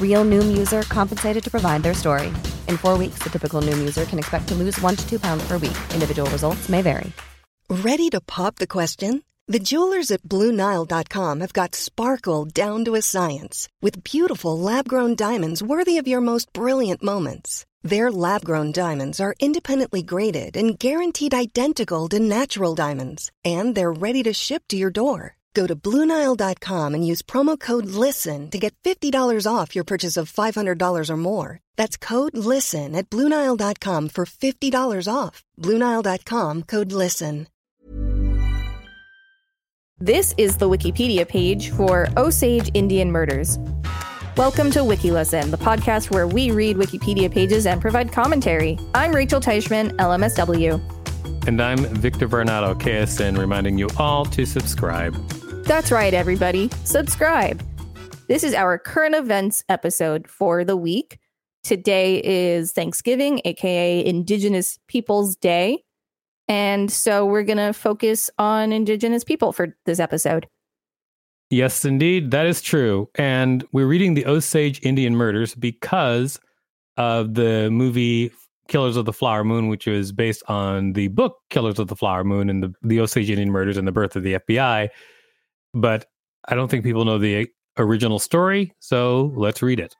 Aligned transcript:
Real 0.00 0.24
Noom 0.24 0.56
user 0.56 0.82
compensated 0.82 1.42
to 1.42 1.50
provide 1.50 1.82
their 1.82 1.94
story. 1.94 2.28
In 2.68 2.76
four 2.76 2.96
weeks, 2.96 3.18
the 3.24 3.30
typical 3.30 3.60
Noom 3.60 3.78
user 3.78 4.04
can 4.04 4.20
expect 4.20 4.46
to 4.48 4.54
lose 4.54 4.80
one 4.80 4.94
to 4.94 5.08
two 5.08 5.18
pounds 5.18 5.42
per 5.48 5.58
week. 5.58 5.76
Individual 5.92 6.30
results 6.30 6.68
may 6.68 6.80
vary. 6.80 7.10
Ready 7.68 8.08
to 8.10 8.20
pop 8.20 8.56
the 8.56 8.68
question? 8.68 9.24
The 9.48 9.58
jewelers 9.58 10.10
at 10.10 10.22
BlueNile.com 10.22 11.40
have 11.40 11.52
got 11.52 11.74
sparkle 11.74 12.46
down 12.46 12.84
to 12.86 12.94
a 12.94 13.02
science 13.02 13.68
with 13.82 14.02
beautiful 14.04 14.58
lab 14.58 14.88
grown 14.88 15.16
diamonds 15.16 15.62
worthy 15.62 15.98
of 15.98 16.08
your 16.08 16.22
most 16.22 16.52
brilliant 16.54 17.02
moments. 17.02 17.66
Their 17.82 18.10
lab 18.10 18.44
grown 18.44 18.72
diamonds 18.72 19.20
are 19.20 19.34
independently 19.40 20.02
graded 20.02 20.56
and 20.56 20.78
guaranteed 20.78 21.34
identical 21.34 22.08
to 22.08 22.18
natural 22.18 22.74
diamonds, 22.74 23.30
and 23.44 23.74
they're 23.74 23.92
ready 23.92 24.22
to 24.22 24.32
ship 24.32 24.62
to 24.68 24.78
your 24.78 24.90
door. 24.90 25.36
Go 25.54 25.66
to 25.68 25.76
Bluenile.com 25.76 26.94
and 26.94 27.06
use 27.06 27.22
promo 27.22 27.58
code 27.58 27.86
LISTEN 27.86 28.50
to 28.50 28.58
get 28.58 28.74
$50 28.82 29.46
off 29.46 29.74
your 29.74 29.84
purchase 29.84 30.16
of 30.16 30.32
$500 30.32 31.10
or 31.10 31.16
more. 31.16 31.60
That's 31.76 31.96
code 31.96 32.36
LISTEN 32.36 32.96
at 32.96 33.08
Bluenile.com 33.08 34.08
for 34.08 34.26
$50 34.26 35.08
off. 35.12 35.44
Bluenile.com 35.60 36.62
code 36.64 36.92
LISTEN. 36.92 37.46
This 40.00 40.34
is 40.36 40.56
the 40.56 40.68
Wikipedia 40.68 41.26
page 41.26 41.70
for 41.70 42.08
Osage 42.16 42.68
Indian 42.74 43.12
Murders. 43.12 43.60
Welcome 44.36 44.72
to 44.72 44.80
WikiListen, 44.80 45.52
the 45.52 45.56
podcast 45.56 46.10
where 46.10 46.26
we 46.26 46.50
read 46.50 46.76
Wikipedia 46.76 47.30
pages 47.30 47.64
and 47.64 47.80
provide 47.80 48.10
commentary. 48.10 48.76
I'm 48.92 49.12
Rachel 49.12 49.40
Teichman, 49.40 49.92
LMSW. 49.98 50.80
And 51.46 51.62
I'm 51.62 51.78
Victor 51.78 52.28
Varnado, 52.28 52.74
KSN, 52.74 53.38
reminding 53.38 53.78
you 53.78 53.88
all 53.96 54.24
to 54.26 54.44
subscribe. 54.44 55.14
That's 55.66 55.90
right, 55.90 56.12
everybody. 56.12 56.68
Subscribe. 56.84 57.62
This 58.28 58.44
is 58.44 58.52
our 58.52 58.78
current 58.78 59.14
events 59.14 59.64
episode 59.70 60.28
for 60.28 60.62
the 60.62 60.76
week. 60.76 61.18
Today 61.62 62.20
is 62.22 62.72
Thanksgiving, 62.72 63.40
aka 63.46 64.04
Indigenous 64.04 64.78
Peoples 64.88 65.36
Day. 65.36 65.82
And 66.48 66.92
so 66.92 67.24
we're 67.24 67.44
going 67.44 67.56
to 67.56 67.72
focus 67.72 68.28
on 68.38 68.74
Indigenous 68.74 69.24
people 69.24 69.54
for 69.54 69.74
this 69.86 69.98
episode. 69.98 70.46
Yes, 71.48 71.86
indeed. 71.86 72.30
That 72.30 72.44
is 72.44 72.60
true. 72.60 73.08
And 73.14 73.64
we're 73.72 73.86
reading 73.86 74.12
the 74.12 74.26
Osage 74.26 74.80
Indian 74.82 75.16
Murders 75.16 75.54
because 75.54 76.38
of 76.98 77.32
the 77.34 77.70
movie 77.70 78.30
Killers 78.68 78.96
of 78.98 79.06
the 79.06 79.14
Flower 79.14 79.44
Moon, 79.44 79.68
which 79.68 79.86
was 79.86 80.12
based 80.12 80.42
on 80.46 80.92
the 80.92 81.08
book 81.08 81.38
Killers 81.48 81.78
of 81.78 81.88
the 81.88 81.96
Flower 81.96 82.22
Moon 82.22 82.50
and 82.50 82.62
the, 82.62 82.74
the 82.82 83.00
Osage 83.00 83.30
Indian 83.30 83.50
Murders 83.50 83.78
and 83.78 83.88
the 83.88 83.92
birth 83.92 84.14
of 84.14 84.22
the 84.24 84.34
FBI 84.34 84.90
but 85.74 86.06
I 86.48 86.54
don't 86.54 86.70
think 86.70 86.84
people 86.84 87.04
know 87.04 87.18
the 87.18 87.48
original 87.78 88.18
story. 88.18 88.72
So 88.80 89.32
let's 89.36 89.62
read 89.62 89.80
it. 89.80 89.94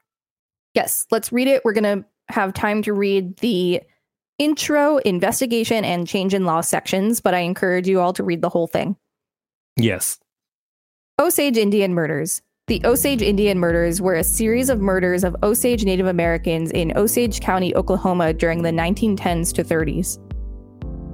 Yes, 0.74 1.06
let's 1.10 1.32
read 1.32 1.48
it. 1.48 1.62
We're 1.64 1.72
going 1.72 2.02
to 2.02 2.04
have 2.28 2.54
time 2.54 2.82
to 2.82 2.92
read 2.92 3.36
the 3.38 3.80
intro, 4.38 4.98
investigation, 4.98 5.84
and 5.84 6.06
change 6.06 6.34
in 6.34 6.44
law 6.44 6.60
sections, 6.60 7.20
but 7.20 7.34
I 7.34 7.40
encourage 7.40 7.86
you 7.86 8.00
all 8.00 8.12
to 8.14 8.24
read 8.24 8.42
the 8.42 8.48
whole 8.48 8.66
thing. 8.66 8.96
Yes. 9.76 10.18
Osage 11.20 11.56
Indian 11.56 11.94
Murders. 11.94 12.42
The 12.66 12.80
Osage 12.86 13.20
Indian 13.20 13.58
murders 13.58 14.00
were 14.00 14.14
a 14.14 14.24
series 14.24 14.70
of 14.70 14.80
murders 14.80 15.22
of 15.22 15.36
Osage 15.42 15.84
Native 15.84 16.06
Americans 16.06 16.70
in 16.70 16.96
Osage 16.96 17.40
County, 17.40 17.76
Oklahoma 17.76 18.32
during 18.32 18.62
the 18.62 18.70
1910s 18.70 19.52
to 19.52 19.62
30s. 19.62 20.18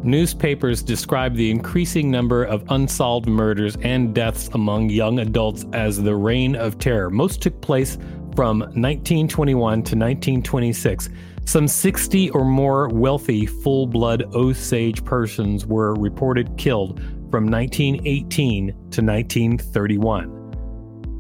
Newspapers 0.03 0.83
describe 0.83 1.35
the 1.35 1.51
increasing 1.51 2.11
number 2.11 2.45
of 2.45 2.65
unsolved 2.71 3.29
murders 3.29 3.77
and 3.83 4.15
deaths 4.15 4.49
among 4.55 4.89
young 4.89 5.19
adults 5.19 5.67
as 5.75 6.03
the 6.03 6.17
reign 6.17 6.57
of 6.57 6.79
terror. 6.79 7.11
Most 7.11 7.43
took 7.43 7.61
place 7.61 7.99
from 8.35 8.61
1921 8.61 9.73
to 9.73 9.77
1926. 9.77 11.11
Some 11.45 11.69
60 11.69 12.31
or 12.31 12.45
more 12.47 12.89
wealthy, 12.89 13.45
full 13.45 13.87
blood 13.87 14.23
Osage 14.35 15.05
persons 15.05 15.67
were 15.67 15.95
reported 15.95 16.57
killed 16.57 17.01
from 17.31 17.47
1918 17.51 18.69
to 18.69 19.03
1931. 19.03 20.40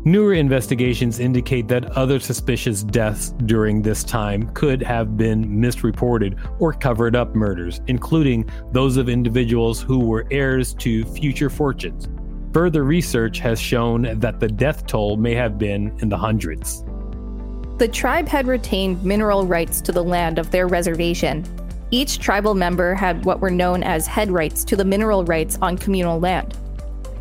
Newer 0.04 0.32
investigations 0.32 1.20
indicate 1.20 1.68
that 1.68 1.94
other 1.94 2.18
suspicious 2.18 2.82
deaths 2.82 3.34
during 3.44 3.82
this 3.82 4.02
time 4.02 4.48
could 4.54 4.82
have 4.82 5.18
been 5.18 5.60
misreported 5.60 6.38
or 6.58 6.72
covered 6.72 7.14
up 7.14 7.34
murders, 7.34 7.82
including 7.86 8.48
those 8.72 8.96
of 8.96 9.10
individuals 9.10 9.82
who 9.82 9.98
were 9.98 10.26
heirs 10.30 10.72
to 10.74 11.04
future 11.04 11.50
fortunes. 11.50 12.08
Further 12.54 12.82
research 12.82 13.40
has 13.40 13.60
shown 13.60 14.18
that 14.18 14.40
the 14.40 14.48
death 14.48 14.86
toll 14.86 15.18
may 15.18 15.34
have 15.34 15.58
been 15.58 15.94
in 15.98 16.08
the 16.08 16.16
hundreds. 16.16 16.82
The 17.76 17.88
tribe 17.88 18.26
had 18.26 18.46
retained 18.46 19.04
mineral 19.04 19.46
rights 19.46 19.82
to 19.82 19.92
the 19.92 20.02
land 20.02 20.38
of 20.38 20.50
their 20.50 20.66
reservation. 20.66 21.44
Each 21.90 22.18
tribal 22.18 22.54
member 22.54 22.94
had 22.94 23.26
what 23.26 23.40
were 23.40 23.50
known 23.50 23.82
as 23.82 24.06
head 24.06 24.30
rights 24.30 24.64
to 24.64 24.76
the 24.76 24.84
mineral 24.84 25.26
rights 25.26 25.58
on 25.60 25.76
communal 25.76 26.18
land. 26.18 26.56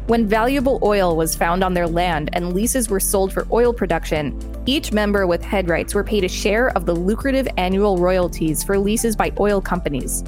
When 0.10 0.26
valuable 0.26 0.80
oil 0.82 1.16
was 1.16 1.36
found 1.36 1.64
on 1.64 1.76
their 1.76 1.88
land 1.88 2.32
and 2.34 2.52
leases 2.56 2.90
were 2.90 3.00
sold 3.00 3.32
for 3.32 3.46
oil 3.52 3.72
production, 3.72 4.42
each 4.66 4.92
member 4.92 5.28
with 5.28 5.44
head 5.44 5.70
rights 5.70 5.94
were 5.94 6.04
paid 6.04 6.24
a 6.24 6.28
share 6.28 6.70
of 6.70 6.88
the 6.88 6.96
lucrative 6.96 7.48
annual 7.58 8.00
royalties 8.00 8.64
for 8.64 8.80
leases 8.80 9.16
by 9.16 9.32
oil 9.40 9.62
companies. 9.62 10.24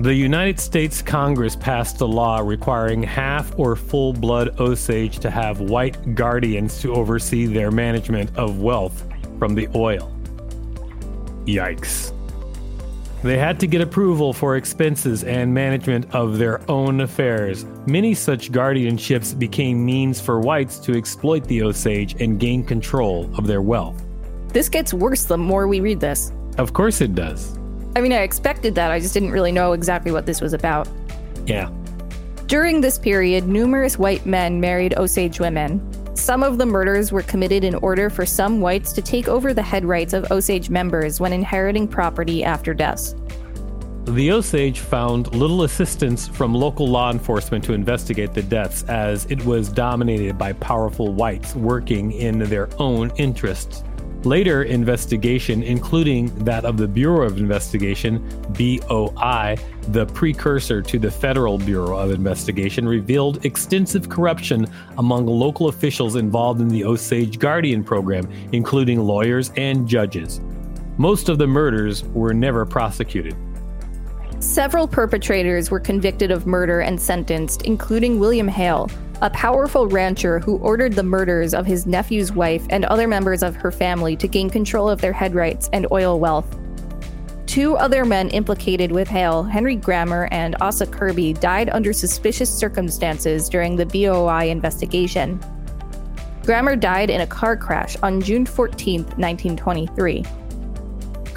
The 0.00 0.12
United 0.12 0.58
States 0.58 1.02
Congress 1.02 1.54
passed 1.54 2.00
a 2.00 2.04
law 2.04 2.40
requiring 2.40 3.00
half 3.04 3.56
or 3.56 3.76
full 3.76 4.12
blood 4.12 4.58
Osage 4.58 5.20
to 5.20 5.30
have 5.30 5.60
white 5.60 6.16
guardians 6.16 6.80
to 6.80 6.92
oversee 6.92 7.46
their 7.46 7.70
management 7.70 8.36
of 8.36 8.58
wealth 8.58 9.06
from 9.38 9.54
the 9.54 9.68
oil. 9.76 10.12
Yikes. 11.44 12.12
They 13.22 13.36
had 13.36 13.60
to 13.60 13.66
get 13.66 13.82
approval 13.82 14.32
for 14.32 14.56
expenses 14.56 15.24
and 15.24 15.52
management 15.52 16.14
of 16.14 16.38
their 16.38 16.62
own 16.70 17.02
affairs. 17.02 17.66
Many 17.86 18.14
such 18.14 18.50
guardianships 18.50 19.38
became 19.38 19.84
means 19.84 20.18
for 20.18 20.40
whites 20.40 20.78
to 20.80 20.96
exploit 20.96 21.44
the 21.44 21.62
Osage 21.62 22.18
and 22.20 22.40
gain 22.40 22.64
control 22.64 23.30
of 23.36 23.46
their 23.46 23.60
wealth. 23.60 24.02
This 24.48 24.70
gets 24.70 24.94
worse 24.94 25.24
the 25.24 25.36
more 25.36 25.68
we 25.68 25.80
read 25.80 26.00
this. 26.00 26.32
Of 26.56 26.72
course 26.72 27.02
it 27.02 27.14
does. 27.14 27.58
I 27.94 28.00
mean, 28.00 28.12
I 28.12 28.22
expected 28.22 28.74
that, 28.76 28.90
I 28.90 29.00
just 29.00 29.12
didn't 29.12 29.32
really 29.32 29.52
know 29.52 29.72
exactly 29.72 30.12
what 30.12 30.24
this 30.24 30.40
was 30.40 30.54
about. 30.54 30.88
Yeah. 31.44 31.70
During 32.50 32.80
this 32.80 32.98
period, 32.98 33.46
numerous 33.46 33.96
white 33.96 34.26
men 34.26 34.58
married 34.58 34.98
Osage 34.98 35.38
women. 35.38 35.80
Some 36.16 36.42
of 36.42 36.58
the 36.58 36.66
murders 36.66 37.12
were 37.12 37.22
committed 37.22 37.62
in 37.62 37.76
order 37.76 38.10
for 38.10 38.26
some 38.26 38.60
whites 38.60 38.92
to 38.94 39.02
take 39.02 39.28
over 39.28 39.54
the 39.54 39.62
head 39.62 39.84
rights 39.84 40.14
of 40.14 40.32
Osage 40.32 40.68
members 40.68 41.20
when 41.20 41.32
inheriting 41.32 41.86
property 41.86 42.42
after 42.42 42.74
death. 42.74 43.14
The 44.06 44.32
Osage 44.32 44.80
found 44.80 45.32
little 45.32 45.62
assistance 45.62 46.26
from 46.26 46.52
local 46.52 46.88
law 46.88 47.12
enforcement 47.12 47.62
to 47.66 47.72
investigate 47.72 48.34
the 48.34 48.42
deaths 48.42 48.82
as 48.88 49.26
it 49.26 49.44
was 49.44 49.68
dominated 49.68 50.36
by 50.36 50.54
powerful 50.54 51.12
whites 51.12 51.54
working 51.54 52.10
in 52.10 52.40
their 52.40 52.68
own 52.80 53.12
interests. 53.16 53.84
Later 54.24 54.64
investigation, 54.64 55.62
including 55.62 56.26
that 56.44 56.66
of 56.66 56.76
the 56.76 56.86
Bureau 56.86 57.26
of 57.26 57.38
Investigation, 57.38 58.18
BOI, 58.50 59.56
the 59.88 60.04
precursor 60.12 60.82
to 60.82 60.98
the 60.98 61.10
Federal 61.10 61.56
Bureau 61.56 61.96
of 61.96 62.10
Investigation, 62.10 62.86
revealed 62.86 63.46
extensive 63.46 64.10
corruption 64.10 64.66
among 64.98 65.24
local 65.26 65.68
officials 65.68 66.16
involved 66.16 66.60
in 66.60 66.68
the 66.68 66.84
Osage 66.84 67.38
Guardian 67.38 67.82
program, 67.82 68.30
including 68.52 69.00
lawyers 69.00 69.52
and 69.56 69.88
judges. 69.88 70.42
Most 70.98 71.30
of 71.30 71.38
the 71.38 71.46
murders 71.46 72.04
were 72.04 72.34
never 72.34 72.66
prosecuted. 72.66 73.34
Several 74.40 74.88
perpetrators 74.88 75.70
were 75.70 75.78
convicted 75.78 76.30
of 76.30 76.46
murder 76.46 76.80
and 76.80 76.98
sentenced, 76.98 77.62
including 77.62 78.18
William 78.18 78.48
Hale, 78.48 78.90
a 79.20 79.28
powerful 79.28 79.86
rancher 79.86 80.38
who 80.38 80.56
ordered 80.58 80.94
the 80.94 81.02
murders 81.02 81.52
of 81.52 81.66
his 81.66 81.86
nephew's 81.86 82.32
wife 82.32 82.64
and 82.70 82.86
other 82.86 83.06
members 83.06 83.42
of 83.42 83.54
her 83.54 83.70
family 83.70 84.16
to 84.16 84.26
gain 84.26 84.48
control 84.48 84.88
of 84.88 84.98
their 85.02 85.12
head 85.12 85.34
rights 85.34 85.68
and 85.74 85.86
oil 85.92 86.18
wealth. 86.18 86.58
Two 87.44 87.76
other 87.76 88.06
men 88.06 88.30
implicated 88.30 88.90
with 88.90 89.08
Hale, 89.08 89.42
Henry 89.42 89.76
Grammer 89.76 90.26
and 90.30 90.56
Asa 90.62 90.86
Kirby, 90.86 91.34
died 91.34 91.68
under 91.68 91.92
suspicious 91.92 92.48
circumstances 92.52 93.46
during 93.46 93.76
the 93.76 93.84
BOI 93.84 94.48
investigation. 94.48 95.38
Grammer 96.44 96.76
died 96.76 97.10
in 97.10 97.20
a 97.20 97.26
car 97.26 97.58
crash 97.58 97.94
on 98.02 98.22
June 98.22 98.46
14, 98.46 99.02
1923. 99.02 100.24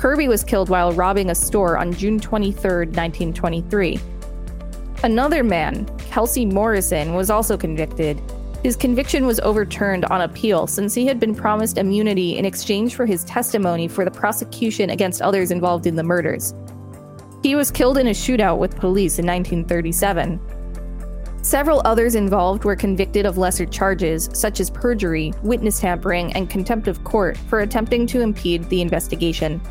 Kirby 0.03 0.27
was 0.27 0.43
killed 0.43 0.67
while 0.67 0.91
robbing 0.91 1.29
a 1.29 1.35
store 1.35 1.77
on 1.77 1.93
June 1.93 2.19
23, 2.19 2.87
1923. 2.87 3.97
Another 5.01 5.45
man, 5.45 5.85
Kelsey 6.09 6.45
Morrison, 6.45 7.13
was 7.13 7.29
also 7.29 7.55
convicted. 7.55 8.21
His 8.63 8.75
conviction 8.75 9.25
was 9.25 9.39
overturned 9.39 10.03
on 10.03 10.19
appeal 10.19 10.67
since 10.67 10.93
he 10.93 11.07
had 11.07 11.21
been 11.21 11.33
promised 11.33 11.77
immunity 11.77 12.37
in 12.37 12.43
exchange 12.43 12.95
for 12.95 13.05
his 13.05 13.23
testimony 13.23 13.87
for 13.87 14.03
the 14.03 14.11
prosecution 14.11 14.89
against 14.89 15.21
others 15.21 15.51
involved 15.51 15.87
in 15.87 15.95
the 15.95 16.03
murders. 16.03 16.53
He 17.41 17.55
was 17.55 17.71
killed 17.71 17.97
in 17.97 18.07
a 18.07 18.11
shootout 18.11 18.57
with 18.57 18.75
police 18.75 19.19
in 19.19 19.25
1937. 19.25 20.37
Several 21.43 21.81
others 21.85 22.15
involved 22.15 22.65
were 22.65 22.75
convicted 22.75 23.25
of 23.25 23.37
lesser 23.37 23.65
charges, 23.65 24.29
such 24.33 24.59
as 24.59 24.69
perjury, 24.69 25.33
witness 25.43 25.79
tampering, 25.79 26.33
and 26.33 26.49
contempt 26.49 26.89
of 26.89 27.05
court 27.05 27.37
for 27.37 27.61
attempting 27.61 28.05
to 28.07 28.19
impede 28.19 28.67
the 28.67 28.81
investigation. 28.81 29.61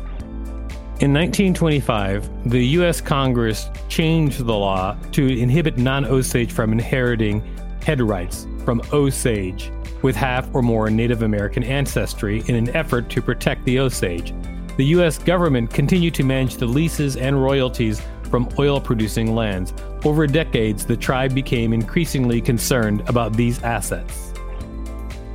In 1.03 1.13
1925, 1.13 2.49
the 2.49 2.65
U.S. 2.77 3.01
Congress 3.01 3.69
changed 3.89 4.45
the 4.45 4.53
law 4.53 4.95
to 5.11 5.27
inhibit 5.27 5.77
non 5.77 6.05
Osage 6.05 6.53
from 6.53 6.71
inheriting 6.71 7.43
head 7.81 7.99
rights 7.99 8.47
from 8.63 8.81
Osage 8.93 9.69
with 10.01 10.15
half 10.15 10.47
or 10.55 10.61
more 10.61 10.89
Native 10.89 11.23
American 11.23 11.61
ancestry 11.61 12.41
in 12.47 12.55
an 12.55 12.73
effort 12.73 13.09
to 13.09 13.21
protect 13.21 13.65
the 13.65 13.79
Osage. 13.79 14.33
The 14.77 14.85
U.S. 14.95 15.17
government 15.17 15.71
continued 15.71 16.13
to 16.13 16.23
manage 16.23 16.55
the 16.55 16.67
leases 16.67 17.17
and 17.17 17.43
royalties 17.43 18.01
from 18.29 18.47
oil 18.57 18.79
producing 18.79 19.35
lands. 19.35 19.73
Over 20.05 20.25
decades, 20.25 20.85
the 20.85 20.95
tribe 20.95 21.35
became 21.35 21.73
increasingly 21.73 22.39
concerned 22.39 23.03
about 23.09 23.33
these 23.33 23.61
assets. 23.61 24.31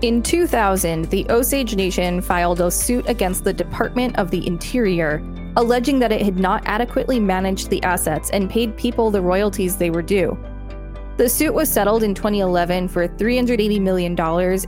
In 0.01 0.23
2000, 0.23 1.11
the 1.11 1.27
Osage 1.29 1.77
Nation 1.77 2.23
filed 2.23 2.63
a 2.63 2.71
suit 2.71 3.07
against 3.07 3.45
the 3.45 3.53
Department 3.53 4.17
of 4.17 4.31
the 4.31 4.47
Interior 4.47 5.23
alleging 5.59 5.99
that 5.99 6.13
it 6.13 6.23
had 6.23 6.39
not 6.39 6.63
adequately 6.67 7.19
managed 7.19 7.69
the 7.69 7.83
assets 7.83 8.31
and 8.31 8.49
paid 8.49 8.77
people 8.77 9.11
the 9.11 9.21
royalties 9.21 9.77
they 9.77 9.91
were 9.91 10.03
due. 10.03 10.39
The 11.17 11.29
suit 11.29 11.53
was 11.53 11.69
settled 11.69 12.05
in 12.05 12.15
2011 12.15 12.87
for 12.87 13.09
$380 13.09 13.81
million 13.81 14.17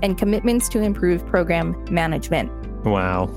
and 0.03 0.19
commitments 0.19 0.69
to 0.71 0.81
improve 0.81 1.25
program 1.25 1.77
management. 1.93 2.51
Wow. 2.85 3.31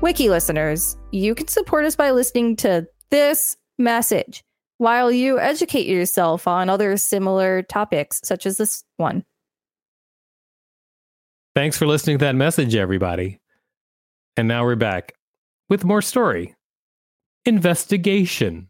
Wiki 0.00 0.30
listeners, 0.30 0.96
you 1.10 1.34
can 1.34 1.46
support 1.46 1.84
us 1.84 1.94
by 1.94 2.10
listening 2.10 2.56
to 2.56 2.88
this 3.10 3.58
message 3.78 4.42
while 4.78 5.12
you 5.12 5.38
educate 5.38 5.86
yourself 5.86 6.48
on 6.48 6.70
other 6.70 6.96
similar 6.96 7.62
topics, 7.64 8.18
such 8.24 8.46
as 8.46 8.56
this 8.56 8.82
one. 8.96 9.24
Thanks 11.54 11.76
for 11.76 11.86
listening 11.86 12.16
to 12.16 12.24
that 12.24 12.34
message, 12.34 12.74
everybody. 12.74 13.40
And 14.38 14.48
now 14.48 14.64
we're 14.64 14.74
back 14.74 15.12
with 15.68 15.84
more 15.84 16.00
story. 16.00 16.54
Investigation. 17.44 18.68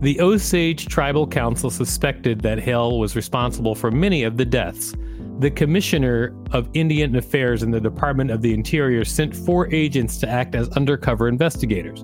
The 0.00 0.18
Osage 0.22 0.86
Tribal 0.86 1.26
Council 1.26 1.68
suspected 1.68 2.40
that 2.40 2.58
Hale 2.58 2.98
was 2.98 3.14
responsible 3.14 3.74
for 3.74 3.90
many 3.90 4.22
of 4.22 4.38
the 4.38 4.44
deaths. 4.46 4.94
The 5.40 5.50
Commissioner 5.50 6.34
of 6.52 6.70
Indian 6.72 7.14
Affairs 7.16 7.62
in 7.62 7.70
the 7.70 7.80
Department 7.80 8.30
of 8.30 8.40
the 8.40 8.54
Interior 8.54 9.04
sent 9.04 9.36
four 9.36 9.70
agents 9.70 10.16
to 10.16 10.28
act 10.28 10.54
as 10.54 10.70
undercover 10.70 11.28
investigators. 11.28 12.02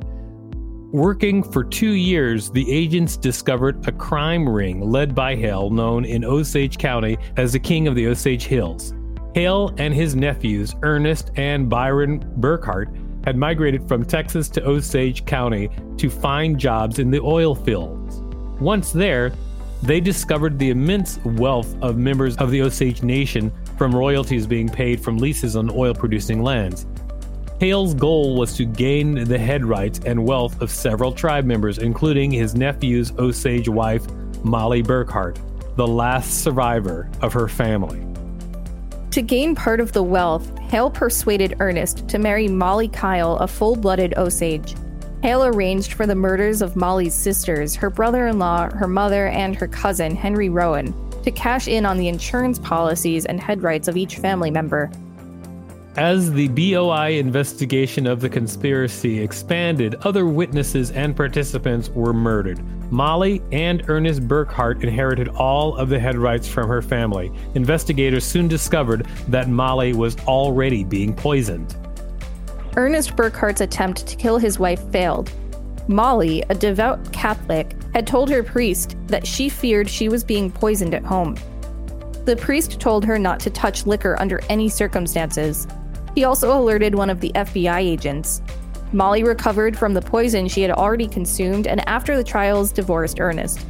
Working 0.93 1.43
for 1.43 1.65
two 1.65 1.93
years, 1.93 2.51
the 2.51 2.71
agents 2.71 3.17
discovered 3.17 3.89
a 3.89 3.93
crime 3.93 4.47
ring 4.47 4.83
led 4.83 5.15
by 5.15 5.35
Hale, 5.35 5.71
known 5.71 6.05
in 6.05 6.27
Osage 6.27 6.77
County 6.77 7.17
as 7.39 7.55
the 7.55 7.59
King 7.59 7.89
of 7.89 7.95
the 7.95 8.07
Osage 8.09 8.45
Hills. 8.45 8.93
Hale 9.35 9.75
and 9.79 9.95
his 9.95 10.15
nephews, 10.15 10.77
Ernest 10.83 11.31
and 11.37 11.71
Byron 11.71 12.21
Burkhart, 12.39 12.95
had 13.25 13.37
migrated 13.37 13.87
from 13.89 14.05
Texas 14.05 14.49
to 14.51 14.67
Osage 14.67 15.25
County 15.25 15.71
to 15.97 16.11
find 16.11 16.59
jobs 16.59 16.99
in 16.99 17.11
the 17.11 17.21
oil 17.21 17.55
fields. 17.55 18.21
Once 18.61 18.93
there, 18.93 19.33
they 19.83 20.01
discovered 20.01 20.59
the 20.59 20.71
immense 20.71 21.19
wealth 21.25 21.75
of 21.83 21.99
members 21.99 22.37
of 22.37 22.51
the 22.51 22.63
Osage 22.63 23.03
Nation 23.03 23.53
from 23.77 23.95
royalties 23.95 24.47
being 24.47 24.69
paid 24.69 25.01
from 25.01 25.19
leases 25.19 25.57
on 25.57 25.71
oil 25.71 25.95
producing 25.95 26.43
lands. 26.43 26.87
Hale's 27.61 27.95
goal 27.95 28.37
was 28.37 28.57
to 28.57 28.65
gain 28.65 29.25
the 29.25 29.39
head 29.39 29.65
rights 29.65 30.01
and 30.05 30.25
wealth 30.25 30.61
of 30.61 30.71
several 30.71 31.13
tribe 31.13 31.45
members, 31.45 31.79
including 31.79 32.31
his 32.31 32.55
nephew's 32.55 33.13
Osage 33.19 33.69
wife, 33.69 34.07
Molly 34.43 34.83
Burkhart, 34.83 35.39
the 35.77 35.87
last 35.87 36.43
survivor 36.43 37.11
of 37.23 37.33
her 37.33 37.49
family. 37.49 38.14
To 39.15 39.23
gain 39.23 39.55
part 39.55 39.79
of 39.79 39.93
the 39.93 40.03
wealth, 40.03 40.59
Hale 40.59 40.91
persuaded 40.91 41.55
Ernest 41.61 42.09
to 42.09 42.19
marry 42.19 42.49
Molly 42.49 42.89
Kyle, 42.89 43.37
a 43.37 43.47
full 43.47 43.77
blooded 43.77 44.19
Osage. 44.19 44.75
Hale 45.23 45.45
arranged 45.45 45.93
for 45.93 46.05
the 46.05 46.17
murders 46.17 46.61
of 46.61 46.75
Molly's 46.75 47.15
sisters, 47.15 47.77
her 47.77 47.91
brother 47.91 48.27
in 48.27 48.41
law, 48.41 48.69
her 48.71 48.89
mother, 48.89 49.29
and 49.29 49.55
her 49.55 49.69
cousin, 49.69 50.17
Henry 50.17 50.49
Roan, 50.49 50.93
to 51.23 51.31
cash 51.31 51.69
in 51.69 51.87
on 51.87 51.97
the 51.97 52.09
insurance 52.09 52.59
policies 52.59 53.25
and 53.25 53.41
head 53.41 53.63
rights 53.63 53.87
of 53.87 53.97
each 53.97 54.17
family 54.17 54.51
member. 54.51 54.91
As 55.97 56.33
the 56.33 56.49
BOI 56.49 57.21
investigation 57.21 58.09
of 58.09 58.21
the 58.21 58.29
conspiracy 58.29 59.21
expanded, 59.21 59.95
other 60.03 60.27
witnesses 60.27 60.91
and 60.91 61.15
participants 61.15 61.89
were 61.91 62.13
murdered. 62.13 62.61
Molly 62.91 63.41
and 63.53 63.89
Ernest 63.89 64.27
Burkhart 64.27 64.83
inherited 64.83 65.29
all 65.29 65.77
of 65.77 65.89
the 65.89 66.01
head 66.01 66.19
rights 66.19 66.49
from 66.49 66.67
her 66.69 66.83
family. 66.83 67.31
Investigators 67.55 68.25
soon 68.25 68.49
discovered 68.49 69.07
that 69.29 69.49
Molly 69.49 69.93
was 69.93 70.17
already 70.27 70.83
being 70.83 71.15
poisoned. 71.15 71.77
Ernest 72.77 73.15
Burkhart's 73.15 73.61
attempt 73.61 74.05
to 74.09 74.17
kill 74.17 74.39
his 74.39 74.59
wife 74.59 74.83
failed. 74.91 75.33
Molly, 75.87 76.43
a 76.51 76.57
devout 76.57 77.13
Catholic, 77.13 77.77
had 77.93 78.05
told 78.05 78.29
her 78.31 78.43
priest 78.43 78.97
that 79.07 79.25
she 79.25 79.49
feared 79.49 79.89
she 79.89 80.09
was 80.09 80.25
being 80.25 80.51
poisoned 80.51 80.93
at 80.93 81.05
home. 81.05 81.37
The 82.25 82.35
priest 82.35 82.81
told 82.81 83.05
her 83.05 83.17
not 83.17 83.39
to 83.41 83.51
touch 83.51 83.87
liquor 83.87 84.21
under 84.21 84.41
any 84.49 84.69
circumstances. 84.69 85.69
He 86.15 86.25
also 86.25 86.57
alerted 86.57 86.95
one 86.95 87.11
of 87.11 87.21
the 87.21 87.33
FBI 87.35 87.79
agents. 87.79 88.41
Molly 88.93 89.25
recovered 89.25 89.77
from 89.77 89.95
the 89.95 90.03
poison 90.03 90.47
she 90.47 90.63
had 90.63 90.71
already 90.71 91.09
consumed 91.09 91.67
and 91.67 91.87
after 91.89 92.17
the 92.17 92.23
trials 92.23 92.71
divorced 92.71 93.19
Ernest. 93.19 93.67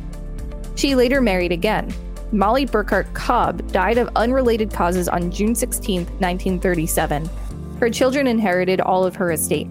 She 0.75 0.95
later 0.95 1.21
married 1.21 1.53
again. 1.53 1.93
Molly 2.33 2.67
Burkhart 2.67 3.13
Cobb 3.15 3.71
died 3.73 3.97
of 3.97 4.11
unrelated 4.17 4.73
causes 4.73 5.09
on 5.09 5.31
June 5.31 5.55
16, 5.55 6.05
1937. 6.05 7.31
Her 7.79 7.89
children 7.89 8.27
inherited 8.27 8.81
all 8.81 9.05
of 9.05 9.15
her 9.17 9.33
estate. 9.33 9.69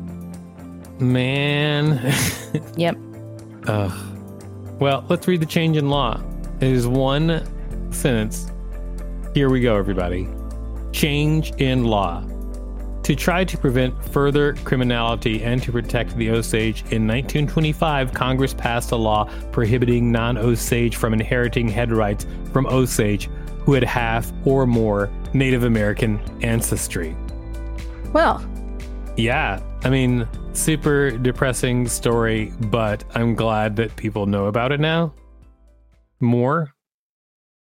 Man. 0.99 1.99
yep. 2.77 2.95
Ugh. 3.67 4.79
Well, 4.79 5.05
let's 5.09 5.27
read 5.27 5.41
the 5.41 5.45
change 5.45 5.77
in 5.77 5.89
law. 5.89 6.21
It 6.61 6.69
is 6.69 6.87
one 6.87 7.43
sentence. 7.91 8.51
Here 9.33 9.49
we 9.49 9.59
go, 9.61 9.75
everybody. 9.75 10.27
Change 10.91 11.51
in 11.57 11.83
law. 11.83 12.23
To 13.03 13.15
try 13.15 13.43
to 13.43 13.57
prevent 13.57 14.01
further 14.11 14.53
criminality 14.63 15.43
and 15.43 15.61
to 15.63 15.73
protect 15.73 16.15
the 16.15 16.29
Osage, 16.29 16.81
in 16.83 17.05
1925, 17.05 18.13
Congress 18.13 18.53
passed 18.53 18.91
a 18.91 18.95
law 18.95 19.29
prohibiting 19.51 20.09
non 20.09 20.37
Osage 20.37 20.95
from 20.95 21.13
inheriting 21.13 21.67
head 21.67 21.91
rights 21.91 22.25
from 22.53 22.65
Osage 22.65 23.29
who 23.65 23.73
had 23.73 23.83
half 23.83 24.31
or 24.45 24.65
more 24.65 25.09
Native 25.33 25.63
American 25.63 26.19
ancestry. 26.41 27.15
Well, 28.13 28.43
Yeah, 29.17 29.61
I 29.83 29.89
mean, 29.89 30.27
super 30.53 31.11
depressing 31.11 31.87
story, 31.87 32.53
but 32.61 33.03
I'm 33.15 33.35
glad 33.35 33.75
that 33.75 33.95
people 33.95 34.25
know 34.25 34.45
about 34.45 34.71
it 34.71 34.79
now. 34.79 35.13
More. 36.19 36.73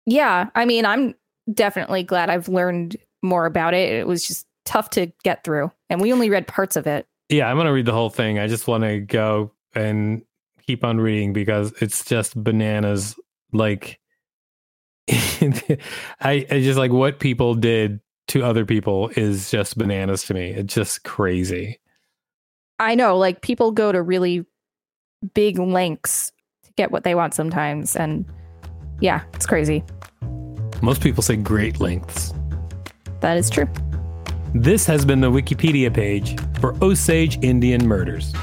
yeah, 0.05 0.49
I 0.55 0.65
mean, 0.65 0.85
I'm 0.85 1.15
definitely 1.51 2.03
glad 2.03 2.29
I've 2.29 2.49
learned 2.49 2.97
more 3.23 3.45
about 3.45 3.73
it. 3.73 3.93
It 3.93 4.07
was 4.07 4.27
just 4.27 4.45
tough 4.65 4.89
to 4.91 5.11
get 5.23 5.43
through, 5.43 5.71
and 5.89 6.01
we 6.01 6.13
only 6.13 6.29
read 6.29 6.47
parts 6.47 6.75
of 6.75 6.87
it. 6.87 7.07
Yeah, 7.29 7.47
I'm 7.47 7.55
going 7.55 7.67
to 7.67 7.73
read 7.73 7.85
the 7.85 7.93
whole 7.93 8.09
thing. 8.09 8.39
I 8.39 8.47
just 8.47 8.67
want 8.67 8.83
to 8.83 8.99
go 8.99 9.51
and 9.73 10.23
keep 10.65 10.83
on 10.83 10.99
reading 10.99 11.33
because 11.33 11.73
it's 11.81 12.03
just 12.03 12.41
bananas. 12.41 13.17
Like, 13.53 13.99
I, 15.09 15.67
I 16.21 16.61
just 16.61 16.77
like 16.77 16.91
what 16.91 17.19
people 17.19 17.55
did 17.55 17.99
to 18.29 18.43
other 18.43 18.65
people 18.65 19.09
is 19.15 19.51
just 19.51 19.77
bananas 19.77 20.23
to 20.23 20.33
me. 20.33 20.51
It's 20.51 20.73
just 20.73 21.03
crazy. 21.03 21.79
I 22.79 22.95
know, 22.95 23.17
like 23.17 23.41
people 23.41 23.71
go 23.71 23.91
to 23.91 24.01
really 24.01 24.45
big 25.33 25.59
lengths 25.59 26.31
to 26.63 26.71
get 26.73 26.91
what 26.91 27.03
they 27.03 27.13
want 27.13 27.33
sometimes, 27.33 27.95
and 27.95 28.25
yeah, 28.99 29.21
it's 29.33 29.45
crazy. 29.45 29.83
Most 30.81 31.01
people 31.01 31.21
say 31.21 31.35
great 31.35 31.79
lengths. 31.79 32.33
That 33.19 33.37
is 33.37 33.49
true. 33.49 33.67
This 34.53 34.85
has 34.85 35.05
been 35.05 35.21
the 35.21 35.31
Wikipedia 35.31 35.93
page 35.93 36.37
for 36.59 36.75
Osage 36.83 37.41
Indian 37.41 37.87
murders. 37.87 38.33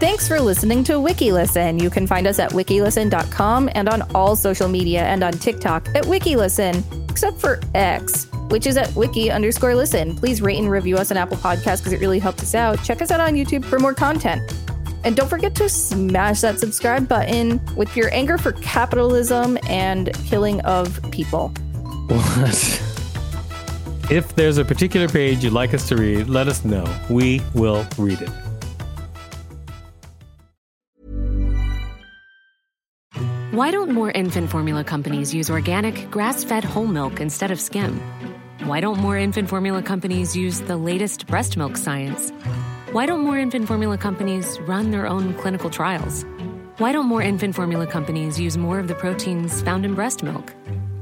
Thanks 0.00 0.26
for 0.26 0.40
listening 0.40 0.82
to 0.84 0.94
WikiListen. 0.94 1.82
You 1.82 1.90
can 1.90 2.06
find 2.06 2.26
us 2.26 2.38
at 2.38 2.52
wikilisten.com 2.52 3.68
and 3.74 3.88
on 3.88 4.02
all 4.14 4.34
social 4.34 4.68
media 4.68 5.02
and 5.02 5.22
on 5.22 5.32
TikTok 5.32 5.88
at 5.88 6.04
WikiListen, 6.04 7.10
except 7.10 7.38
for 7.38 7.60
X, 7.74 8.28
which 8.48 8.66
is 8.66 8.78
at 8.78 8.94
wiki 8.94 9.30
underscore 9.30 9.74
listen. 9.74 10.16
Please 10.16 10.40
rate 10.40 10.58
and 10.58 10.70
review 10.70 10.96
us 10.96 11.10
on 11.10 11.18
Apple 11.18 11.36
Podcasts 11.36 11.78
because 11.78 11.92
it 11.92 12.00
really 12.00 12.18
helps 12.18 12.42
us 12.42 12.54
out. 12.54 12.82
Check 12.82 13.02
us 13.02 13.10
out 13.10 13.20
on 13.20 13.34
YouTube 13.34 13.64
for 13.64 13.78
more 13.78 13.94
content. 13.94 14.50
And 15.04 15.16
don't 15.16 15.28
forget 15.28 15.54
to 15.56 15.68
smash 15.68 16.40
that 16.40 16.58
subscribe 16.58 17.08
button 17.08 17.60
with 17.76 17.94
your 17.94 18.12
anger 18.14 18.38
for 18.38 18.52
capitalism 18.52 19.58
and 19.68 20.14
killing 20.24 20.60
of 20.62 20.98
people. 21.10 21.52
What? 22.08 22.87
If 24.10 24.34
there's 24.36 24.56
a 24.56 24.64
particular 24.64 25.06
page 25.06 25.44
you'd 25.44 25.52
like 25.52 25.74
us 25.74 25.86
to 25.88 25.96
read, 25.96 26.30
let 26.30 26.48
us 26.48 26.64
know. 26.64 26.86
We 27.10 27.42
will 27.52 27.86
read 27.98 28.22
it. 28.22 28.30
Why 33.50 33.70
don't 33.70 33.90
more 33.90 34.10
infant 34.10 34.48
formula 34.48 34.82
companies 34.82 35.34
use 35.34 35.50
organic, 35.50 36.10
grass 36.10 36.42
fed 36.42 36.64
whole 36.64 36.86
milk 36.86 37.20
instead 37.20 37.50
of 37.50 37.60
skim? 37.60 38.00
Why 38.64 38.80
don't 38.80 38.98
more 38.98 39.18
infant 39.18 39.50
formula 39.50 39.82
companies 39.82 40.34
use 40.34 40.60
the 40.62 40.78
latest 40.78 41.26
breast 41.26 41.58
milk 41.58 41.76
science? 41.76 42.30
Why 42.92 43.04
don't 43.04 43.20
more 43.20 43.36
infant 43.38 43.68
formula 43.68 43.98
companies 43.98 44.58
run 44.60 44.90
their 44.90 45.06
own 45.06 45.34
clinical 45.34 45.68
trials? 45.68 46.24
Why 46.78 46.92
don't 46.92 47.06
more 47.06 47.20
infant 47.20 47.54
formula 47.54 47.86
companies 47.86 48.40
use 48.40 48.56
more 48.56 48.78
of 48.78 48.88
the 48.88 48.94
proteins 48.94 49.60
found 49.60 49.84
in 49.84 49.94
breast 49.94 50.22
milk? 50.22 50.54